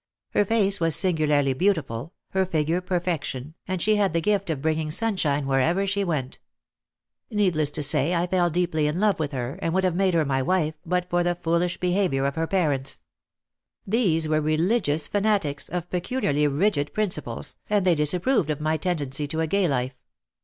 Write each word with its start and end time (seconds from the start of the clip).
Her 0.31 0.43
face 0.45 0.79
was 0.79 0.95
singularly 0.95 1.53
beautiful, 1.53 2.13
her 2.31 2.43
figure 2.43 2.81
perfection, 2.81 3.53
and 3.67 3.79
she 3.79 3.97
had 3.97 4.13
the 4.13 4.19
gift 4.19 4.49
of 4.49 4.59
bringing 4.59 4.89
sunshine 4.89 5.45
wherever 5.45 5.85
she 5.85 6.03
went. 6.03 6.39
Needless 7.29 7.69
to 7.69 7.83
say, 7.83 8.15
I 8.15 8.25
fell 8.25 8.49
deeply 8.49 8.87
in 8.87 8.99
love 8.99 9.19
with 9.19 9.31
her, 9.31 9.59
and 9.61 9.75
would 9.75 9.83
have 9.83 9.93
made 9.93 10.15
her 10.15 10.25
my 10.25 10.41
wife 10.41 10.73
but 10.87 11.07
for 11.07 11.21
the 11.21 11.35
foolish 11.35 11.77
behaviour 11.77 12.25
of 12.25 12.33
her 12.35 12.47
parents. 12.47 13.01
These 13.85 14.27
were 14.27 14.41
religious 14.41 15.07
fanatics 15.07 15.69
of 15.69 15.87
peculiarly 15.91 16.47
rigid 16.47 16.95
principles, 16.95 17.57
and 17.69 17.85
they 17.85 17.93
disapproved 17.93 18.49
of 18.49 18.59
my 18.59 18.77
tendency 18.77 19.27
to 19.27 19.39
a 19.39 19.45
gay 19.45 19.67
life. 19.67 19.93